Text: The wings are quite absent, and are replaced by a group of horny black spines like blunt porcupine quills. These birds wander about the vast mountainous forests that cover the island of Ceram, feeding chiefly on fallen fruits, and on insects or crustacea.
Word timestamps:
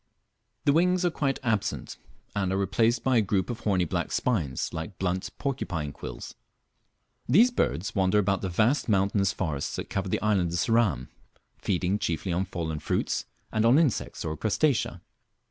The 0.65 0.73
wings 0.73 1.05
are 1.05 1.11
quite 1.11 1.37
absent, 1.43 1.97
and 2.35 2.51
are 2.51 2.57
replaced 2.57 3.03
by 3.03 3.17
a 3.17 3.21
group 3.21 3.51
of 3.51 3.59
horny 3.59 3.85
black 3.85 4.11
spines 4.11 4.73
like 4.73 4.97
blunt 4.97 5.29
porcupine 5.37 5.91
quills. 5.91 6.33
These 7.29 7.51
birds 7.51 7.93
wander 7.93 8.17
about 8.17 8.41
the 8.41 8.49
vast 8.49 8.89
mountainous 8.89 9.31
forests 9.31 9.75
that 9.75 9.91
cover 9.91 10.09
the 10.09 10.19
island 10.23 10.53
of 10.53 10.57
Ceram, 10.57 11.09
feeding 11.59 11.99
chiefly 11.99 12.33
on 12.33 12.45
fallen 12.45 12.79
fruits, 12.79 13.25
and 13.51 13.63
on 13.63 13.77
insects 13.77 14.25
or 14.25 14.35
crustacea. 14.35 15.01